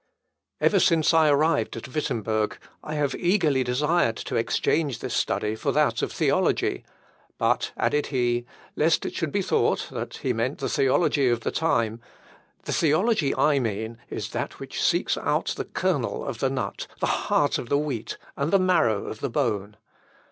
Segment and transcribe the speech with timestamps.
[0.59, 5.71] Ever since I arrived at Wittemberg, I have eagerly desired to exchange this study for
[5.73, 6.83] that of theology:
[7.37, 9.91] but," added he, lest it should be thought
[10.23, 12.01] he meant the theology of the time,
[12.63, 17.05] "the theology I mean is that which seeks out the kernel of the nut, the
[17.29, 19.77] heart of the wheat, and the marrow of the bone.